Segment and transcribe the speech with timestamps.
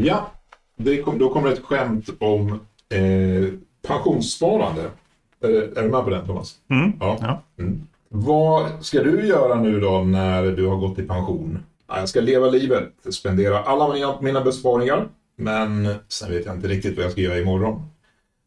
[0.00, 0.30] Ja,
[1.04, 2.52] kom, då kommer ett skämt om
[2.88, 3.52] eh,
[3.88, 4.82] pensionssparande.
[5.40, 6.54] Är, är du med på den Thomas?
[6.70, 6.92] Mm.
[7.00, 7.18] Ja.
[7.20, 7.42] Ja.
[7.58, 7.86] Mm.
[8.08, 11.58] Vad ska du göra nu då när du har gått i pension?
[11.88, 15.08] Ja, Jag ska leva livet, spendera alla mina, mina besparingar.
[15.36, 17.82] Men sen vet jag inte riktigt vad jag ska göra imorgon.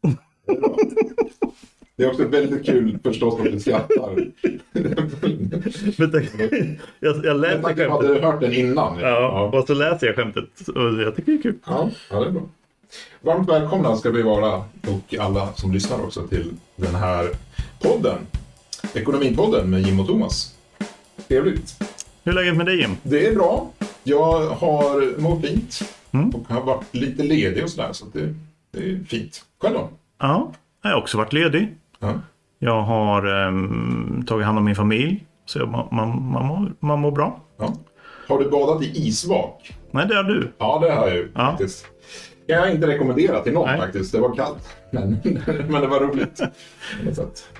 [1.96, 4.14] Det är också väldigt kul förstås att du skrattar.
[5.98, 8.08] Vänta, jag, jag Jag läser hade skämtet.
[8.08, 8.98] du hört den innan?
[9.00, 10.68] Ja, och så läser jag skämtet.
[10.68, 11.54] Och jag tycker det är kul.
[11.66, 12.42] Ja, ja, det är bra.
[13.20, 14.54] Varmt välkomna ska vi vara
[14.88, 17.28] och alla som lyssnar också till den här
[17.82, 18.18] podden.
[18.94, 20.54] Ekonomipodden med Jim och Thomas.
[21.28, 21.82] Trevligt.
[22.24, 22.96] Hur är läget med dig Jim?
[23.02, 23.70] Det är bra.
[24.02, 25.82] Jag har mått fint
[26.14, 26.30] Mm.
[26.30, 28.34] och har varit lite ledig och sådär så det,
[28.70, 29.44] det är fint.
[29.60, 29.88] Själv då?
[30.18, 30.52] Ja,
[30.82, 31.74] jag har också varit ledig.
[32.02, 32.12] Ja.
[32.58, 35.26] Jag har ehm, tagit hand om min familj.
[35.46, 37.40] Så jag, man, man, man, mår, man mår bra.
[37.58, 37.74] Ja.
[38.28, 39.76] Har du badat i isvak?
[39.90, 40.52] Nej, det har du.
[40.58, 41.50] Ja, det har jag ju Ja.
[41.50, 41.86] faktiskt.
[42.46, 43.80] Jag har inte rekommenderat till någon Nej.
[43.80, 44.12] faktiskt.
[44.12, 44.76] Det var kallt.
[44.90, 45.10] Men,
[45.68, 46.40] men det var roligt.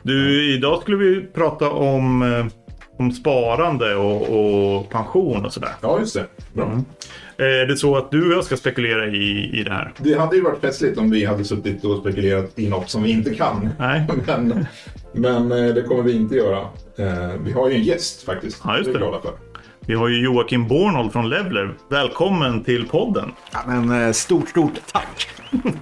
[0.03, 2.47] Du, idag skulle vi prata om, eh,
[2.99, 4.23] om sparande och,
[4.77, 5.73] och pension och sådär.
[5.81, 6.27] Ja, just det.
[6.53, 6.65] Bra.
[6.67, 6.85] Mm.
[7.37, 9.93] Är det så att du och jag ska spekulera i, i det här?
[9.99, 13.11] Det hade ju varit festligt om vi hade suttit och spekulerat i något som vi
[13.11, 13.69] inte kan.
[13.79, 14.07] Nej.
[14.27, 14.67] Men,
[15.13, 16.59] men eh, det kommer vi inte göra.
[16.97, 18.61] Eh, Vi har ju en gäst faktiskt.
[18.65, 19.33] Ja, just det är vi glada för.
[19.81, 21.75] Vi har ju Joakim Bornold från Levler.
[21.89, 23.33] Välkommen till podden.
[23.53, 25.29] Ja, men eh, stort, stort tack.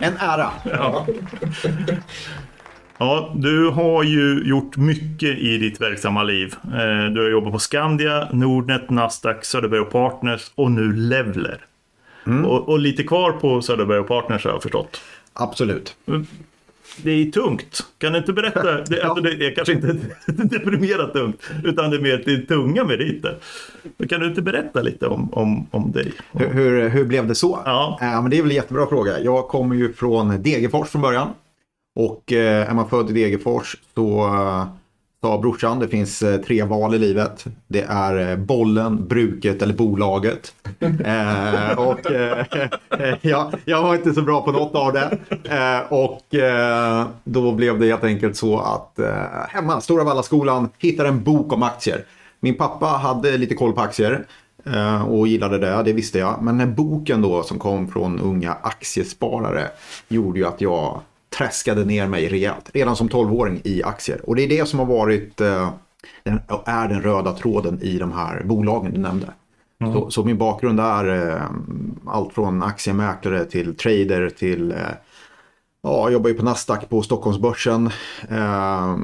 [0.01, 0.51] En ära.
[0.65, 1.07] Ja.
[3.03, 6.55] Ja, du har ju gjort mycket i ditt verksamma liv.
[6.65, 11.59] Eh, Du har jobbat på Skandia, Nordnet, Nasdaq, Söderberg och Partners och nu Levler.
[12.45, 15.01] Och, och lite kvar på Söderberg och Partners har jag förstått.
[15.33, 15.97] Absolut.
[17.03, 17.87] Det är tungt.
[17.99, 18.81] Kan du inte berätta?
[18.85, 23.37] Det, alltså det är kanske inte deprimerat tungt, utan det är mer det tunga meriter.
[24.09, 26.13] Kan du inte berätta lite om, om, om dig?
[26.33, 27.59] Hur, hur, hur blev det så?
[27.65, 27.99] Ja.
[28.03, 29.21] Eh, men det är väl en jättebra fråga.
[29.21, 31.29] Jag kommer ju från Degerfors från början.
[31.95, 34.67] Och eh, är man född i Degerfors så eh,
[35.21, 37.47] sa brorsan, det finns eh, tre val i livet.
[37.69, 40.55] Det är bollen, bruket eller bolaget.
[40.81, 42.47] Eh, och eh,
[43.21, 45.19] ja, jag var inte så bra på något av det.
[45.45, 46.23] Eh, och
[47.25, 48.99] då blev det helt enkelt så att
[49.49, 52.05] hemma, Stora Vallaskolan, hittade en bok om aktier.
[52.41, 54.25] Min pappa hade lite koll på aktier
[55.09, 56.43] och gillade det, det visste jag.
[56.43, 59.69] Men den boken då som kom från unga aktiesparare
[60.09, 61.01] gjorde ju att jag
[61.41, 62.71] träskade ner mig rejält.
[62.75, 64.21] Redan som 12-åring i aktier.
[64.25, 65.71] Och det är det som har varit, eh,
[66.23, 69.27] den, är den röda tråden i de här bolagen du nämnde.
[69.93, 71.43] Så, så min bakgrund är eh,
[72.07, 74.79] allt från aktiemäklare till trader till eh,
[75.83, 77.91] Ja, jag jobbar ju på Nasdaq på Stockholmsbörsen.
[78.29, 78.97] Eh,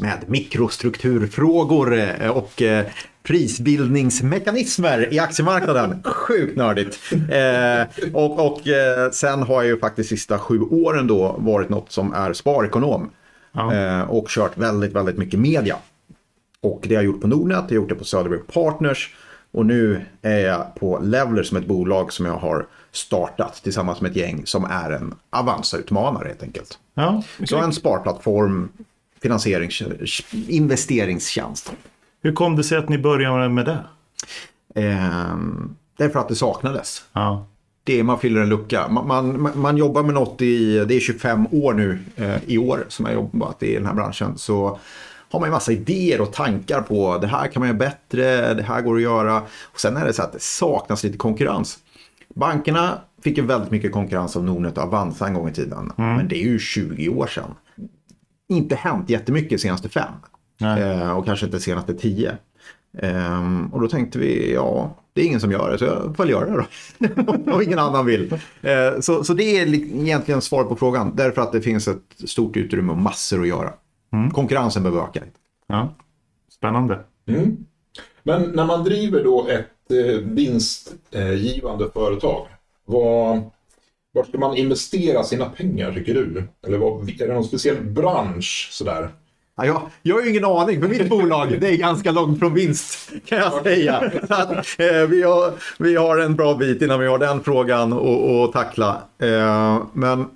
[0.00, 2.86] med mikrostrukturfrågor eh, och eh,
[3.26, 6.02] prisbildningsmekanismer i aktiemarknaden.
[6.04, 6.98] Sjukt nördigt.
[7.12, 11.92] Eh, och och eh, sen har jag ju faktiskt sista sju åren då varit något
[11.92, 13.10] som är sparekonom.
[13.52, 13.74] Ja.
[13.74, 15.76] Eh, och kört väldigt, väldigt mycket media.
[16.60, 19.14] Och det har jag gjort på Nordnet, jag har gjort det på Söderberg Partners.
[19.52, 24.10] Och nu är jag på Leveler som ett bolag som jag har startat tillsammans med
[24.10, 26.78] ett gäng som är en Avanza-utmanare helt enkelt.
[26.94, 28.68] Ja, Så en sparplattform,
[29.22, 29.82] finansierings,
[30.48, 31.72] investeringstjänst.
[32.24, 33.78] Hur kom det sig att ni började med det?
[34.74, 37.04] Ehm, därför att det saknades.
[37.12, 37.46] Ja.
[37.84, 38.88] Det är man fyller en lucka.
[38.88, 39.06] Man,
[39.42, 43.06] man, man jobbar med något i, det är 25 år nu eh, i år som
[43.06, 44.38] jag har jobbat i den här branschen.
[44.38, 44.78] Så
[45.30, 48.62] har man ju massa idéer och tankar på det här kan man göra bättre, det
[48.62, 49.42] här går att göra.
[49.72, 51.78] Och sen är det så att det saknas lite konkurrens.
[52.34, 55.92] Bankerna fick ju väldigt mycket konkurrens av Nordnet och Avanza en gång i tiden.
[55.96, 57.54] Men det är ju 20 år sedan.
[58.48, 60.12] Inte hänt jättemycket de senaste fem.
[60.58, 60.82] Nej.
[60.82, 62.36] Eh, och kanske inte senaste tio.
[62.98, 66.28] Ehm, och då tänkte vi, ja, det är ingen som gör det, så jag får
[66.28, 66.66] göra det
[67.46, 67.52] då.
[67.52, 68.32] och ingen annan vill.
[68.62, 72.02] Eh, så, så det är li- egentligen svar på frågan, därför att det finns ett
[72.26, 73.72] stort utrymme och massor att göra.
[74.32, 75.20] Konkurrensen behöver öka.
[75.66, 75.94] ja.
[76.50, 76.98] Spännande.
[77.26, 77.56] Mm.
[78.22, 82.46] Men när man driver då ett eh, vinstgivande företag,
[82.84, 83.40] vad,
[84.12, 86.44] var ska man investera sina pengar tycker du?
[86.66, 89.08] Eller vad, är det någon speciell bransch sådär?
[89.56, 92.54] Ja, jag, jag har ju ingen aning, för mitt bolag det är ganska långt från
[92.54, 94.12] vinst kan jag säga.
[94.28, 98.52] Att, eh, vi, har, vi har en bra bit innan vi har den frågan att
[98.52, 99.02] tackla.
[99.18, 100.26] Eh, men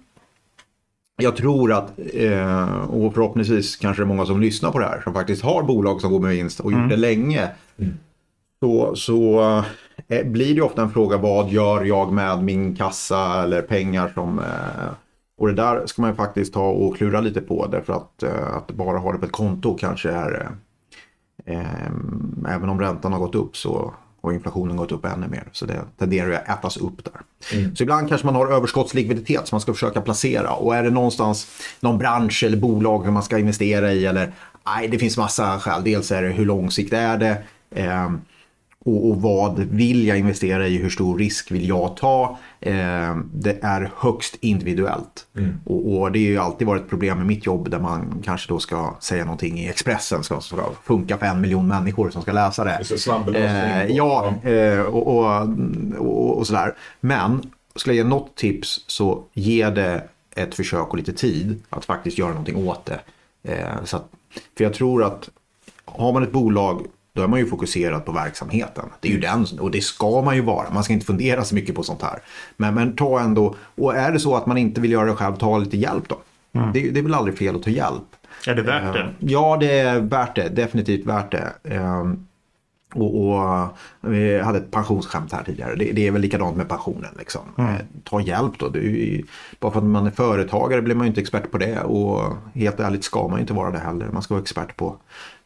[1.17, 5.01] jag tror att, eh, och förhoppningsvis kanske det är många som lyssnar på det här,
[5.01, 7.49] som faktiskt har bolag som går med vinst och gjort det länge.
[8.61, 9.41] Så, så
[10.09, 14.41] eh, blir det ofta en fråga, vad gör jag med min kassa eller pengar som...
[15.39, 18.71] Och det där ska man faktiskt ta och klura lite på, därför att, eh, att
[18.71, 20.51] bara ha det på ett konto kanske är...
[21.45, 21.91] Eh, eh,
[22.49, 25.49] även om räntan har gått upp så och inflationen gått upp ännu mer.
[25.53, 27.21] Så det tenderar att ätas upp där.
[27.75, 30.51] Så ibland kanske man har överskottslikviditet som man ska försöka placera.
[30.51, 31.47] Och är det någonstans
[31.81, 34.33] någon bransch eller bolag man ska investera i eller
[34.67, 35.85] nej, det finns massa skäl.
[35.85, 37.43] Dels är det hur långsiktigt är det?
[37.71, 38.11] Eh,
[38.89, 40.77] och, och, vad vill jag investera i?
[40.79, 42.39] Hur stor risk vill jag ta?
[42.61, 45.27] Eh, det är högst individuellt.
[45.37, 45.61] Mm.
[45.65, 48.49] Och, och, det har ju alltid varit ett problem med mitt jobb där man kanske
[48.49, 52.33] då ska säga någonting i Expressen ska, ska funka för en miljon människor som ska
[52.33, 52.81] läsa det.
[53.33, 55.07] det eh, ja, eh, och,
[55.99, 56.75] och, och, sådär.
[57.01, 57.43] Men
[57.77, 60.03] skulle jag ge något tips så ge det
[60.37, 63.01] ett försök och lite tid att faktiskt göra någonting åt det.
[63.43, 64.09] Eh, så att,
[64.57, 65.29] för jag tror att
[65.85, 68.85] har man ett bolag då är man ju fokuserad på verksamheten.
[69.01, 70.71] Det är ju den, och det ska man ju vara.
[70.71, 72.19] Man ska inte fundera så mycket på sånt här.
[72.57, 75.37] Men, men ta ändå, och är det så att man inte vill göra det själv,
[75.37, 76.19] ta lite hjälp då.
[76.53, 76.73] Mm.
[76.73, 78.05] Det, det är väl aldrig fel att ta hjälp.
[78.47, 79.15] Är det värt det?
[79.19, 80.49] Ja, det är värt det.
[80.49, 81.75] Definitivt värt det.
[81.75, 82.27] Ehm,
[82.95, 83.69] och, och,
[84.01, 85.75] vi hade ett pensionsskämt här tidigare.
[85.75, 87.11] Det, det, är väl likadant med pensionen.
[87.19, 87.43] Liksom.
[87.59, 87.75] Mm.
[87.75, 88.67] Eh, ta hjälp då.
[88.67, 89.23] Är,
[89.61, 91.81] bara för att man är företagare blir man ju inte expert på det.
[91.81, 94.09] Och helt ärligt ska man ju inte vara det heller.
[94.13, 94.97] Man ska vara expert på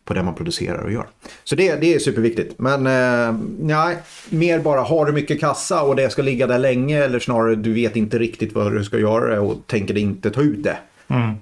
[0.04, 1.06] på det man producerar och gör.
[1.44, 2.58] Så det, det är superviktigt.
[2.58, 3.96] Men eh, nej,
[4.28, 7.72] mer bara har du mycket kassa och det ska ligga där länge eller snarare du
[7.72, 10.76] vet inte riktigt vad du ska göra och tänker inte ta ut det.
[11.08, 11.34] Mm.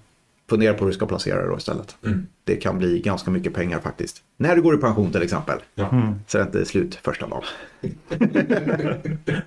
[0.51, 1.97] Fundera på hur du ska placera det då istället.
[2.07, 2.27] Mm.
[2.45, 4.23] Det kan bli ganska mycket pengar faktiskt.
[4.37, 5.59] När du går i pension till exempel.
[5.75, 5.89] Ja.
[5.93, 6.15] Mm.
[6.27, 7.43] Så det är inte slut första dagen.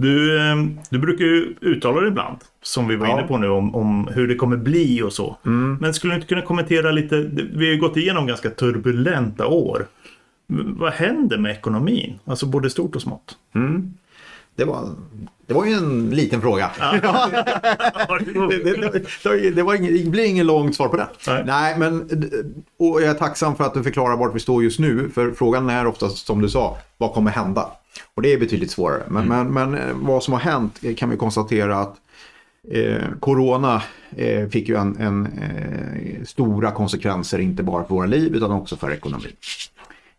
[0.00, 3.12] Du, ehm, du brukar ju uttala det ibland, som vi var ja.
[3.12, 5.36] inne på nu, om, om hur det kommer bli och så.
[5.46, 5.78] Mm.
[5.80, 7.16] Men skulle du inte kunna kommentera lite,
[7.54, 9.86] vi har ju gått igenom ganska turbulenta år.
[10.50, 12.18] Vad händer med ekonomin?
[12.24, 13.36] Alltså både stort och smått.
[13.54, 13.94] Mm.
[14.54, 14.88] Det, var,
[15.46, 16.70] det var ju en liten fråga.
[16.78, 16.92] Ja.
[18.48, 21.08] det, det, det, var ingen, det blir ingen långt svar på det.
[21.26, 21.44] Nej.
[21.46, 21.78] Nej.
[21.78, 22.00] men
[22.78, 25.10] och jag är tacksam för att du förklarar vart vi står just nu.
[25.14, 27.70] För frågan är oftast som du sa, vad kommer hända?
[28.14, 29.02] Och det är betydligt svårare.
[29.08, 29.52] Men, mm.
[29.52, 31.96] men, men eh, vad som har hänt kan vi konstatera att
[32.70, 33.82] eh, Corona
[34.16, 38.76] eh, fick ju en, en eh, stora konsekvenser, inte bara för våra liv utan också
[38.76, 39.32] för ekonomin.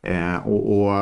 [0.01, 0.93] Eh, och, och,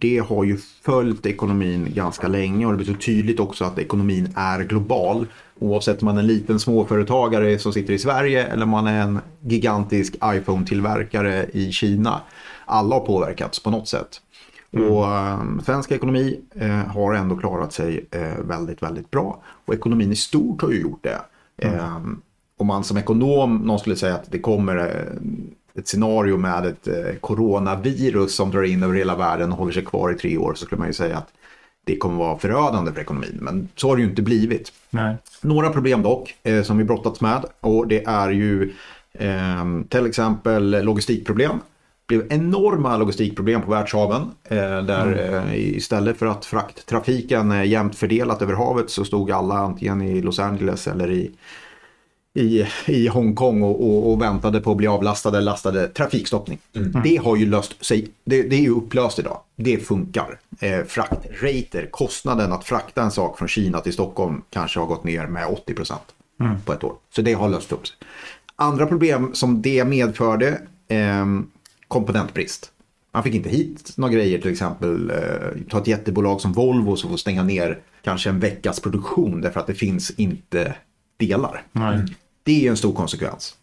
[0.00, 4.28] det har ju följt ekonomin ganska länge och det blir så tydligt också att ekonomin
[4.36, 5.26] är global.
[5.58, 9.02] Oavsett om man är en liten småföretagare som sitter i Sverige eller om man är
[9.02, 12.20] en gigantisk iPhone-tillverkare i Kina.
[12.64, 14.20] Alla har påverkats på något sätt.
[14.76, 14.90] Mm.
[14.90, 15.04] Och
[15.40, 19.42] um, svensk ekonomi uh, har ändå klarat sig uh, väldigt, väldigt bra.
[19.64, 21.20] Och ekonomin i stort har ju gjort det.
[21.56, 21.96] Mm.
[21.96, 22.22] Um,
[22.58, 25.20] om man som ekonom, någon skulle säga att det kommer uh,
[25.78, 30.12] ett scenario med ett coronavirus som drar in över hela världen och håller sig kvar
[30.12, 31.28] i tre år så skulle man ju säga att
[31.84, 33.38] det kommer vara förödande för ekonomin.
[33.40, 34.72] Men så har det ju inte blivit.
[34.90, 35.16] Nej.
[35.40, 38.72] Några problem dock som vi brottats med och det är ju
[39.12, 41.60] ehm, till exempel logistikproblem
[42.06, 44.22] blev enorma logistikproblem på världshaven.
[44.44, 45.48] Eh, där mm.
[45.48, 50.22] eh, istället för att frakttrafiken är jämnt fördelat över havet så stod alla antingen i
[50.22, 51.30] Los Angeles eller i,
[52.34, 56.58] i, i Hongkong och, och, och väntade på att bli avlastade, lastade trafikstoppning.
[56.74, 57.02] Mm.
[57.04, 59.40] Det har ju löst sig, det, det, är ju upplöst idag.
[59.56, 60.38] Det funkar.
[60.60, 65.26] Eh, fraktrater, kostnaden att frakta en sak från Kina till Stockholm kanske har gått ner
[65.26, 66.60] med 80 procent mm.
[66.60, 66.94] på ett år.
[67.14, 67.96] Så det har löst upp sig.
[68.56, 71.26] Andra problem som det medförde eh,
[71.88, 72.72] komponentbrist.
[73.12, 75.10] Man fick inte hit några grejer till exempel.
[75.10, 79.60] Eh, ta ett jättebolag som Volvo som får stänga ner kanske en veckas produktion därför
[79.60, 80.74] att det finns inte
[81.16, 81.62] delar.
[81.72, 82.04] Nej.
[82.42, 83.56] Det är en stor konsekvens.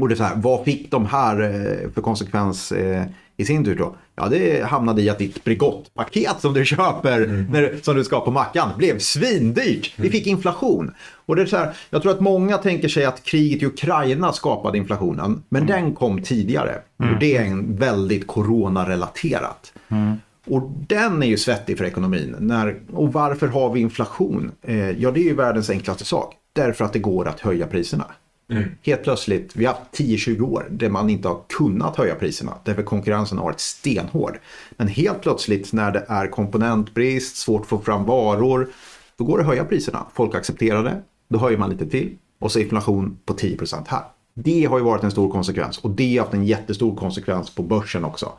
[0.00, 3.04] Och det är så här, vad fick de här eh, för konsekvens eh,
[3.40, 3.96] i sin tur då?
[4.16, 7.46] Ja, det hamnade i att ditt Bregott-paket som du köper, mm.
[7.50, 9.92] när, som du ska på mackan, blev svindyrt.
[9.96, 10.94] Vi fick inflation.
[11.26, 14.32] Och det är så här, jag tror att många tänker sig att kriget i Ukraina
[14.32, 15.74] skapade inflationen, men mm.
[15.74, 16.78] den kom tidigare.
[17.00, 17.14] Mm.
[17.14, 19.72] Och det är en väldigt coronarelaterat.
[19.88, 20.16] Mm.
[20.46, 22.36] Och den är ju svettig för ekonomin.
[22.38, 24.52] När, och varför har vi inflation?
[24.62, 26.34] Eh, ja, det är ju världens enklaste sak.
[26.52, 28.04] Därför att det går att höja priserna.
[28.50, 28.64] Mm.
[28.82, 32.52] Helt plötsligt, vi har haft 10-20 år där man inte har kunnat höja priserna.
[32.64, 34.38] Därför konkurrensen har varit stenhård.
[34.70, 38.68] Men helt plötsligt när det är komponentbrist, svårt att få fram varor,
[39.16, 40.06] då går det att höja priserna.
[40.14, 44.02] Folk accepterar det, då höjer man lite till och så inflation på 10% här.
[44.34, 47.62] Det har ju varit en stor konsekvens och det har haft en jättestor konsekvens på
[47.62, 48.32] börsen också.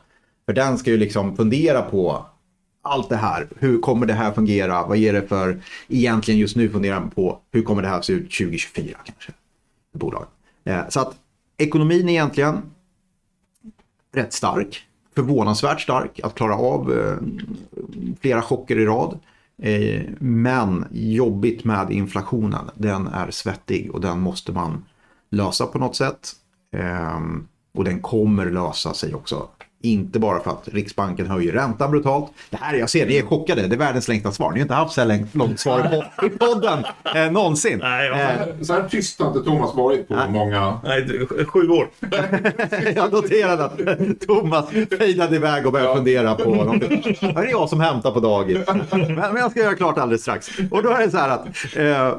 [0.46, 2.26] För den ska ju liksom fundera på
[2.82, 3.48] allt det här.
[3.60, 4.88] Hur kommer det här fungera?
[4.88, 5.62] Vad ger det för...
[5.88, 9.32] Egentligen just nu funderar man på hur kommer det här se ut 2024 kanske?
[9.94, 10.26] Bolag.
[10.64, 11.16] Eh, så att
[11.58, 12.62] ekonomin är egentligen
[14.14, 14.88] rätt stark.
[15.16, 17.18] Förvånansvärt stark att klara av eh,
[18.22, 19.20] flera chocker i rad.
[19.62, 22.70] Eh, men jobbigt med inflationen.
[22.76, 24.86] Den är svettig och den måste man
[25.30, 26.36] lösa på något sätt.
[27.74, 29.48] Och den kommer lösa sig också
[29.82, 32.32] inte bara för att Riksbanken höjer räntan brutalt.
[32.50, 33.68] Det här, jag ser, ni är chockade.
[33.68, 34.52] Det är världens längsta svar.
[34.52, 36.84] Ni har inte haft så här långt svar i, på, i podden
[37.16, 37.80] eh, någonsin.
[37.82, 38.18] Nej, ja.
[38.20, 40.80] Eh, Så här tyst har inte Thomas varit på många...
[40.84, 41.90] Nej, sju år.
[42.96, 43.80] jag noterade att
[44.28, 44.66] Thomas
[44.98, 47.18] fejdade iväg och började fundera på någonting.
[47.22, 48.58] Det är jag som hämtar på dagis.
[48.68, 50.50] Men, men jag ska göra klart alldeles strax.
[50.72, 51.46] Och då är det så här att
[51.76, 52.18] eh,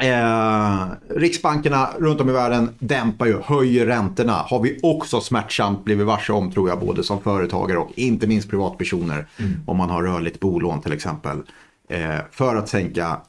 [0.00, 4.32] Eh, riksbankerna runt om i världen dämpar ju, höjer räntorna.
[4.32, 8.50] Har vi också smärtsamt blivit varse om tror jag, både som företagare och inte minst
[8.50, 9.26] privatpersoner.
[9.66, 11.42] Om man har rörligt bolån till exempel.
[11.88, 13.20] Eh, för att sänka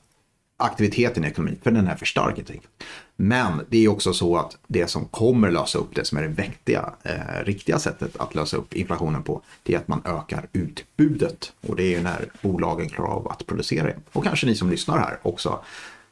[0.58, 2.72] aktiviteten i ekonomin, för den är för stark helt enkelt.
[3.16, 6.28] Men det är också så att det som kommer lösa upp det som är det
[6.28, 11.54] vettiga, eh, riktiga sättet att lösa upp inflationen på, det är att man ökar utbudet.
[11.68, 13.96] Och det är ju när bolagen klarar av att producera det.
[14.12, 15.60] Och kanske ni som lyssnar här också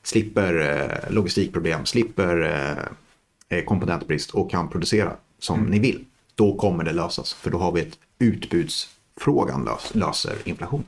[0.03, 6.05] slipper eh, logistikproblem, slipper eh, eh, komponentbrist och kan producera som ni vill.
[6.35, 10.83] Då kommer det lösas, för då har vi ett utbudsfrågan lös, löser inflation.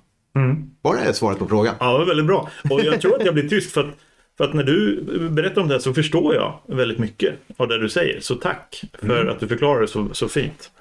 [0.81, 1.75] Var det svaret på frågan?
[1.79, 2.49] Ja, det var väldigt bra.
[2.69, 3.95] Och jag tror att jag blir tyst för att,
[4.37, 7.79] för att när du berättar om det här så förstår jag väldigt mycket av det
[7.79, 8.19] du säger.
[8.19, 10.71] Så tack för att du förklarar det så, så fint.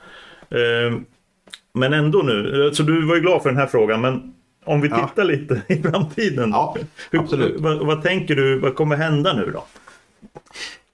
[1.74, 4.88] Men ändå nu, alltså du var ju glad för den här frågan, men om vi
[4.88, 5.08] Ja.
[5.08, 6.50] tittar lite i framtiden.
[6.50, 6.76] Ja,
[7.12, 7.60] absolut.
[7.60, 9.64] Vad, vad tänker du, vad kommer hända nu då?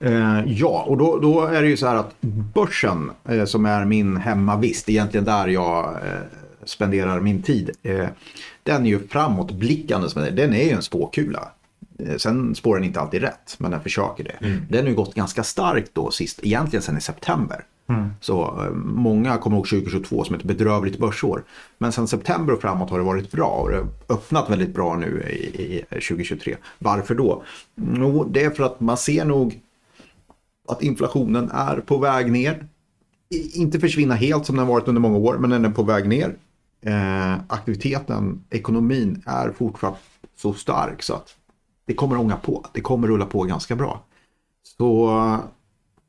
[0.00, 2.20] Eh, ja, och då, då är det ju så här att
[2.54, 6.20] börsen eh, som är min hemmavist, egentligen där jag eh,
[6.64, 8.06] spenderar min tid, eh,
[8.62, 10.30] den är ju framåtblickande.
[10.30, 11.48] Den är ju en spåkula.
[12.06, 14.36] Eh, Sen spår den inte alltid rätt, men den försöker det.
[14.70, 17.64] Den har ju gått ganska starkt då sist, egentligen sen i september.
[17.88, 18.10] Mm.
[18.20, 21.44] Så eh, många kommer ihåg 2022 som ett bedrövligt börsår.
[21.78, 24.96] Men sen september och framåt har det varit bra och det har öppnat väldigt bra
[24.96, 26.56] nu i, i 2023.
[26.78, 27.42] Varför då?
[27.74, 29.60] Jo, det är för att man ser nog
[30.68, 32.66] att inflationen är på väg ner.
[33.54, 36.36] Inte försvinna helt som den varit under många år, men den är på väg ner.
[36.80, 40.00] Eh, aktiviteten, ekonomin är fortsatt
[40.36, 41.36] så stark så att
[41.84, 42.66] det kommer ånga på.
[42.72, 44.04] Det kommer rulla på ganska bra.
[44.62, 45.08] Så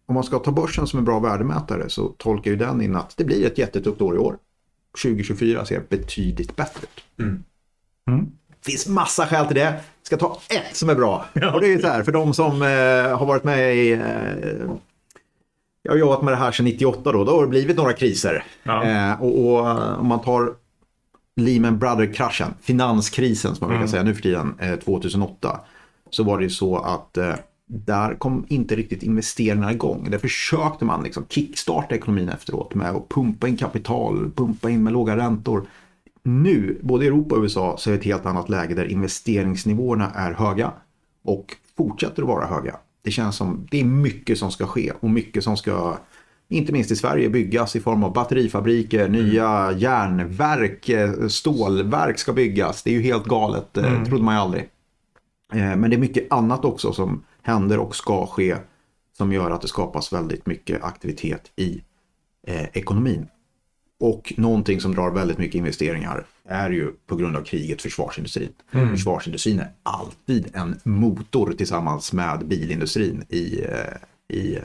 [0.10, 3.18] om man ska ta börsen som en bra värdemätare så tolkar ju den in att
[3.18, 4.38] det blir ett jättetufft år i år.
[5.04, 7.04] 2024 ser betydligt bättre ut.
[8.48, 9.80] Det finns massa skäl till det.
[10.04, 11.25] Ska ta ett som är bra.
[11.54, 13.92] Och det är ju så här, för de som eh, har varit med i...
[13.92, 14.72] Eh,
[15.82, 17.24] jag har jobbat med det här sedan 98 då.
[17.24, 18.44] Då har det blivit några kriser.
[18.63, 18.84] Ja.
[18.84, 20.54] Eh, och, och eh, om man tar
[21.36, 25.60] Lehman Brothers-kraschen, finanskrisen som man brukar säga nu för tiden, eh, 2008.
[26.10, 27.36] Så var det ju så att eh,
[27.72, 30.08] där kom inte riktigt investeringarna igång.
[30.12, 34.94] Där försökte man liksom kickstarta ekonomin efteråt med att pumpa in kapital, pumpa in med
[34.94, 35.68] låga räntor.
[36.24, 40.12] Nu, både i Europa och USA, så är det ett helt annat läge där investeringsnivåerna
[40.12, 40.72] är höga
[41.24, 42.76] och fortsätter att vara höga.
[43.02, 45.98] Det känns som det är mycket som ska ske och mycket som ska,
[46.50, 52.84] inte minst i Sverige, byggas i form av batterifabriker, nya järnverk, eh, stålverk ska byggas.
[52.84, 54.06] Det är ju helt galet, mm.
[54.06, 54.64] trodde man ju aldrig.
[55.54, 58.58] Eh, Men det är mycket annat också som händer och ska ske
[59.17, 61.81] som gör att det skapas väldigt mycket aktivitet i
[62.48, 63.27] eh, ekonomin.
[64.00, 68.51] Och någonting som drar väldigt mycket investeringar är ju på grund av kriget försvarsindustrin.
[68.72, 74.60] Försvarsindustrin är alltid en motor tillsammans med bilindustrin i, eh, i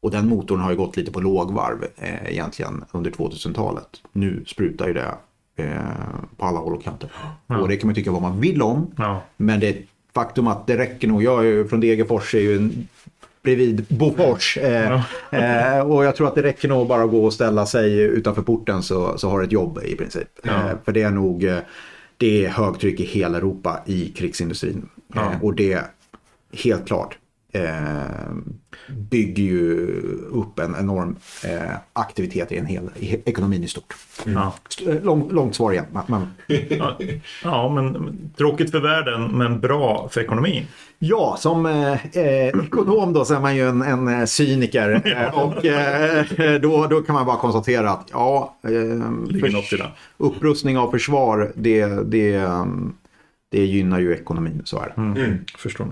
[0.00, 3.88] och den motorn har ju gått lite på lågvarv eh, egentligen under 2000-talet.
[4.12, 5.14] Nu sprutar ju det
[5.56, 5.78] eh,
[6.36, 7.12] på alla håll och kanter.
[7.46, 8.94] Och det kan man tycka vad man vill om.
[8.96, 9.22] Ja.
[9.36, 9.82] Men det
[10.14, 11.22] faktum att det räcker nog.
[11.22, 12.88] Jag är ju från Degerfors, är ju en,
[13.42, 14.58] bredvid Bofors.
[14.58, 18.00] Eh, eh, och jag tror att det räcker nog bara att gå och ställa sig
[18.00, 20.46] utanför porten så, så har du ett jobb i princip.
[20.46, 21.58] Eh, för det är nog eh,
[22.16, 24.88] det är högtryck i hela Europa i krigsindustrin.
[25.14, 25.32] Ja.
[25.32, 25.80] Eh, och det
[26.52, 27.18] helt klart
[27.54, 28.34] eh,
[29.10, 29.86] bygger ju
[30.32, 33.94] upp en enorm eh, aktivitet i, en hel, i ekonomin i stort.
[34.86, 35.86] Eh, Lång, långt svar igen.
[36.06, 36.26] Men,
[36.78, 36.98] Ja,
[37.44, 40.66] ja, men tråkigt för världen, men bra för ekonomin.
[40.98, 45.02] Ja, som eh, eh, ekonom då så är man ju en, en eh, cyniker.
[45.34, 49.10] Och eh, då, då kan man bara konstatera att ja, eh,
[50.16, 52.48] upprustning av försvar, det, det,
[53.50, 55.38] det gynnar ju ekonomin, så är det.
[55.58, 55.90] Förstår ni?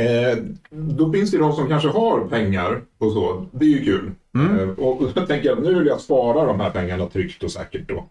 [0.00, 0.38] Eh,
[0.70, 3.46] då finns det de som kanske har pengar och så.
[3.52, 4.10] Det är ju kul.
[4.34, 7.88] Eh, och jag tänker att nu vill jag spara de här pengarna tryggt och säkert
[7.88, 8.08] då.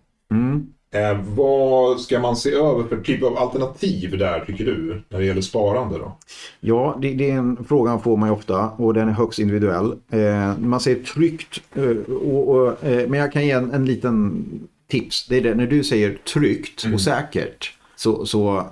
[0.94, 5.02] Eh, vad ska man se över för typ av alternativ där tycker du?
[5.10, 6.18] När det gäller sparande då?
[6.60, 9.92] Ja, det, det är en fråga får man ju ofta och den är högst individuell.
[10.12, 14.46] Eh, man säger tryggt, eh, och, och, eh, men jag kan ge en, en liten
[14.88, 15.28] tips.
[15.28, 18.68] Det är det, när du säger tryggt och säkert så, så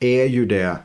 [0.00, 0.76] är ju det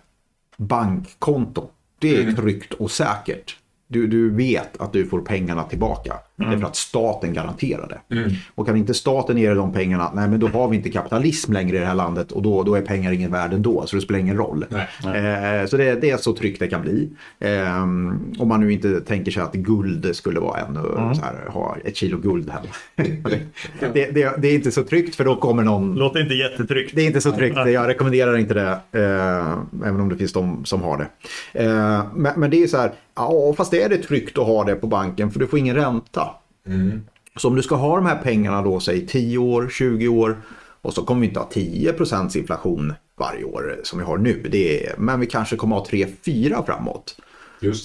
[0.57, 1.69] bankkonto.
[1.99, 3.57] Det är tryggt och säkert.
[3.87, 6.13] Du, du vet att du får pengarna tillbaka.
[6.37, 8.15] Det är för att staten garanterar det.
[8.15, 8.31] Mm.
[8.55, 11.53] Och kan inte staten ge dig de pengarna, nej men då har vi inte kapitalism
[11.53, 14.01] längre i det här landet och då, då är pengar ingen värde ändå, så det
[14.01, 14.65] spelar ingen roll.
[14.69, 15.61] Nej.
[15.61, 17.09] Eh, så det, det är så tryggt det kan bli.
[17.39, 17.83] Eh,
[18.39, 20.81] om man nu inte tänker sig att guld skulle vara ännu,
[21.15, 22.71] så här, ha ett kilo guld heller.
[23.93, 26.95] det, det, det, är inte så tryggt för då kommer någon Låter inte jättetryggt.
[26.95, 28.79] det är inte så tryggt, jag rekommenderar inte det.
[28.91, 31.07] Eh, även om det finns de som har det.
[31.63, 34.63] Eh, men, men det är så här, ja fast det är det tryggt att ha
[34.63, 36.26] det på banken för du får ingen ränta.
[37.37, 40.37] Så om du ska ha de här pengarna då, säg 10 år, 20 år
[40.81, 44.45] och så kommer vi inte ha 10% inflation varje år som vi har nu.
[44.51, 47.15] Det är, men vi kanske kommer ha 3-4 framåt.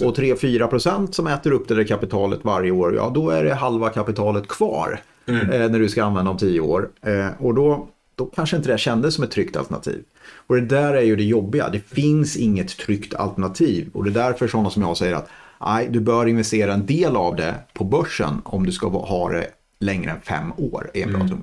[0.05, 3.55] Och 3-4 procent som äter upp det där kapitalet varje år, ja då är det
[3.55, 6.89] halva kapitalet kvar eh, när du ska använda om 10 år.
[7.03, 10.03] Eh, och då, då kanske inte det kändes som ett tryggt alternativ.
[10.47, 13.91] Och det där är ju det jobbiga, det finns inget tryggt alternativ.
[13.93, 15.29] Och det är därför sådana som jag säger att
[15.66, 19.47] nej, du bör investera en del av det på börsen om du ska ha det
[19.81, 20.90] längre än fem år.
[20.95, 21.42] Är en bra mm.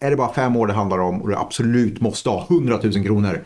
[0.00, 2.92] Är det bara fem år det handlar om och du absolut måste ha 100 000
[3.04, 3.44] kronor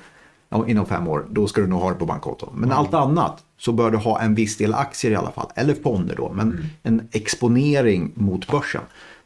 [0.66, 2.48] inom fem år, då ska du nog ha det på bankkonto.
[2.54, 2.78] Men Mm.
[2.78, 6.16] allt annat så bör du ha en viss del aktier i alla fall, eller fonder
[6.16, 8.82] då, men en exponering mot börsen.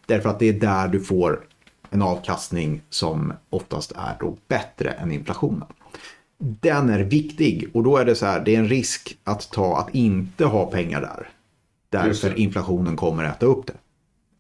[0.07, 1.41] Därför att det är där du får
[1.91, 5.65] en avkastning som oftast är då bättre än inflationen.
[6.39, 9.79] Den är viktig och då är det så här, det är en risk att ta
[9.79, 11.29] att inte ha pengar där.
[11.91, 13.73] Därför inflationen kommer att äta upp det.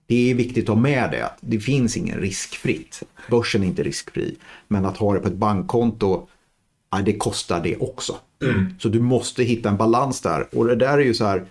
[0.06, 1.26] Det är viktigt att ha med det.
[1.26, 3.02] att Det finns ingen riskfritt.
[3.30, 4.36] Börsen är inte riskfri.
[4.68, 6.26] Men att ha det på ett bankkonto,
[6.90, 8.16] ja, det kostar det också.
[8.78, 10.48] Så du måste hitta en balans där.
[10.52, 11.44] Och det där är ju så här,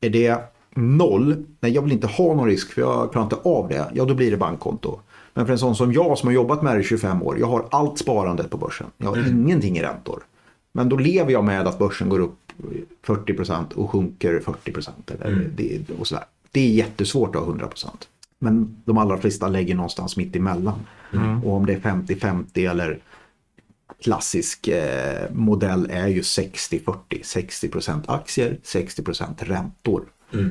[0.00, 0.40] är det
[0.74, 4.04] noll, nej jag vill inte ha någon risk för jag klarar inte av det, ja
[4.04, 5.00] då blir det bankkonto.
[5.34, 7.46] Men för en sån som jag som har jobbat med det i 25 år, jag
[7.46, 8.86] har allt sparandet på börsen.
[8.98, 10.22] Jag har ingenting i räntor.
[10.72, 12.38] Men då lever jag med att börsen går upp
[13.06, 14.90] 40% och sjunker 40%.
[15.06, 16.24] Eller det, och sådär.
[16.50, 17.86] det är jättesvårt att ha 100%.
[18.38, 20.80] Men de allra flesta lägger någonstans mitt emellan.
[21.44, 22.98] Och om det är 50-50 eller
[24.02, 26.94] klassisk eh, modell är ju 60-40.
[27.08, 30.04] 60% aktier, 60% räntor.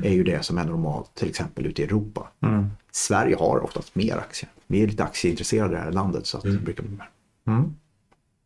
[0.04, 2.28] är ju det som är normalt till exempel ute i Europa.
[2.90, 4.50] Sverige har oftast mer aktier.
[4.70, 7.08] Vi är lite aktieintresserade i det här landet så att det brukar bli mer.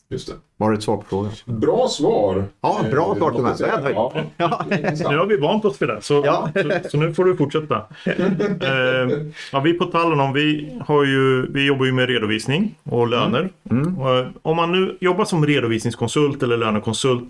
[0.09, 0.35] Just det.
[0.57, 1.33] Var det ett svar på frågan?
[1.47, 2.45] Bra svar.
[2.61, 3.93] Ja, bra Eh, svar till mig.
[3.95, 4.13] Ja.
[4.37, 4.65] Ja.
[5.11, 6.49] Nu har vi vant oss vid det, så, Ja.
[6.55, 7.77] så, så nu får du fortsätta.
[8.07, 9.19] eh,
[9.53, 13.51] ja, vi på Talonon, vi, har ju, vi jobbar ju med redovisning och löner.
[13.99, 17.29] Och, eh, om man nu jobbar som redovisningskonsult eller lönekonsult,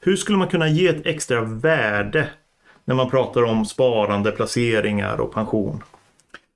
[0.00, 2.28] hur skulle man kunna ge ett extra värde
[2.84, 5.82] när man pratar om sparande, placeringar och pension?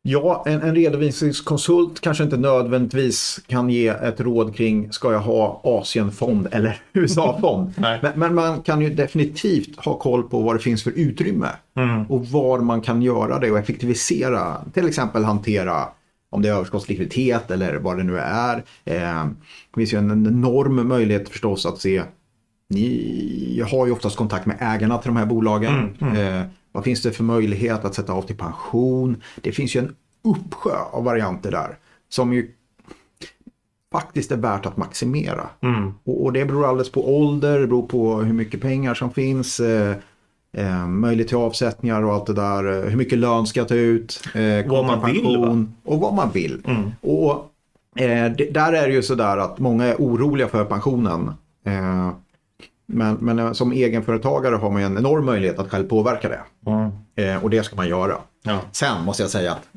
[0.07, 5.61] Ja, en, en redovisningskonsult kanske inte nödvändigtvis kan ge ett råd kring ska jag ha
[5.65, 7.73] Asienfond eller USA-fond.
[7.77, 11.49] Men, men man kan ju definitivt ha koll på vad det finns för utrymme
[12.09, 14.57] och var man kan göra det och effektivisera.
[14.75, 15.89] Till exempel hantera
[16.31, 18.57] om det är överskottslikviditet eller vad det nu är.
[18.85, 19.25] Eh,
[19.75, 22.03] det finns ju en enorm möjlighet förstås att se
[22.69, 25.97] ni har ju oftast kontakt med ägarna till de här bolagen.
[26.01, 26.43] Eh,
[26.75, 29.23] vad finns det för möjlighet att sätta av till pension?
[29.41, 31.77] Det finns ju en uppsjö av varianter där
[32.09, 32.51] som ju
[33.93, 35.49] faktiskt är värt att maximera.
[36.05, 39.61] Och, och det beror alldeles på ålder, det beror på hur mycket pengar som finns.
[39.61, 39.97] Eh,
[40.57, 42.65] Eh, möjlighet till avsättningar och allt det där.
[42.79, 44.23] Eh, hur mycket lön ska jag ta ut?
[44.35, 46.63] Eh, Vad man kontra vill, pension, Och vad man vill.
[47.01, 47.31] Och
[48.03, 51.31] eh, det, där är det ju sådär att många är oroliga för pensionen.
[51.67, 52.11] Eh,
[52.87, 56.41] men, men eh, som egenföretagare har man en enorm möjlighet att själv påverka det.
[57.23, 58.17] Eh, och det ska man göra.
[58.43, 58.61] Ja.
[58.73, 59.69] Sen måste jag säga att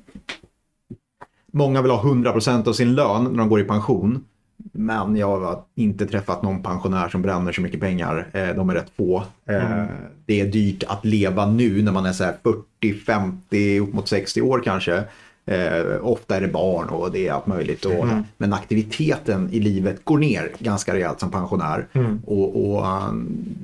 [1.53, 4.25] många vill ha 100% av sin lön när de går i pension.
[4.71, 8.27] Men jag har inte träffat någon pensionär som bränner så mycket pengar.
[8.33, 9.23] Eh, de är rätt få.
[9.49, 9.85] Eh,
[10.25, 14.07] Det är dyrt att leva nu när man är så här 40, 50, upp mot
[14.07, 15.03] 60 år kanske.
[15.47, 17.85] Eh, ofta är det barn och det är allt möjligt.
[17.85, 18.05] Och,
[18.37, 21.87] Men aktiviteten i livet går ner ganska rejält som pensionär.
[22.25, 23.11] Och, och eh,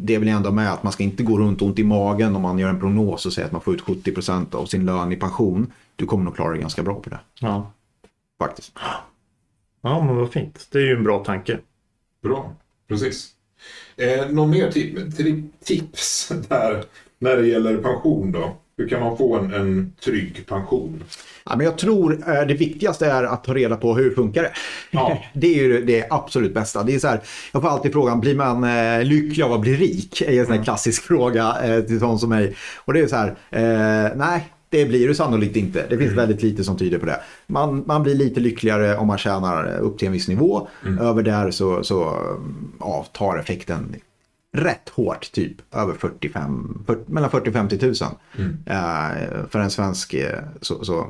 [0.02, 2.42] det vill jag ändå med att man ska inte gå runt ont i magen om
[2.42, 5.16] man gör en prognos och säger att man får ut 70% av sin lön i
[5.16, 5.72] pension.
[5.96, 7.20] Du kommer nog klara dig ganska bra på det.
[7.40, 7.72] Ja.
[8.40, 8.72] Faktiskt.
[9.82, 10.68] ja, men vad fint.
[10.72, 11.60] Det är ju en bra tanke.
[12.24, 12.56] Bra,
[12.88, 13.30] precis.
[13.98, 15.18] Eh, någon mer tip,
[15.64, 16.84] tips där
[17.20, 18.56] när det gäller pension då?
[18.78, 21.04] Hur kan man få en, en trygg pension?
[21.46, 24.52] Ja, men jag tror eh, det viktigaste är att ta reda på hur funkar det.
[24.92, 25.24] Ja.
[25.34, 26.84] Det är ju det absolut bästa.
[26.84, 29.76] Det är så här, jag får alltid frågan, blir man eh, lycklig av att bli
[29.76, 30.22] rik?
[30.22, 32.56] är en sån här klassisk fråga eh, till sån som mig.
[32.86, 34.50] Och det är så här, eh, nej.
[34.70, 35.86] Det blir du sannolikt inte.
[35.90, 37.20] Det finns väldigt lite som tyder på det.
[37.48, 40.68] Man, man blir lite lyckligare om man tjänar upp till en viss nivå.
[41.02, 42.20] Över där så, så
[42.80, 43.96] ja, tar effekten
[44.58, 47.94] rätt hårt, typ över 45, 40, mellan 40 och 50 000.
[48.66, 51.08] Eh, för en svensk, eh, så, så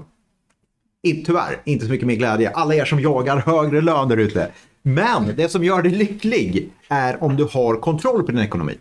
[1.03, 2.49] i- tyvärr inte så mycket mer glädje.
[2.49, 4.51] Alla er som jagar högre lön där ute.
[4.81, 8.77] Men det som gör dig lycklig är om du har kontroll på din ekonomi.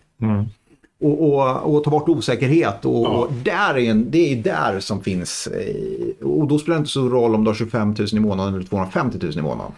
[1.00, 2.84] Och, och, och ta bort osäkerhet.
[2.84, 5.46] Och, och där är en, det är där som finns.
[5.46, 8.54] eh, Och då spelar det inte så roll om du har 25 000 i månaden
[8.54, 9.72] eller 250 000 i månaden.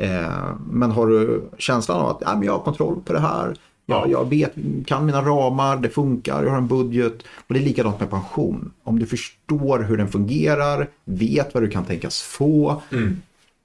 [0.00, 3.54] Eh, men har du känslan av att ja, men jag har kontroll på det här.
[3.90, 4.06] Ja.
[4.08, 4.52] Jag, vet,
[4.86, 7.22] kan mina ramar, det funkar, jag har en budget.
[7.46, 8.72] Och det är likadant med pension.
[8.82, 12.82] Om du förstår hur den fungerar, vet vad du kan tänkas få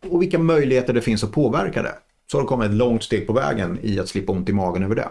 [0.09, 1.93] och vilka möjligheter det finns att påverka det.
[2.31, 4.83] Så har du kommit ett långt steg på vägen i att slippa ont i magen
[4.83, 5.09] över det.